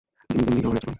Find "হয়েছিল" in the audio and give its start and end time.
0.75-0.89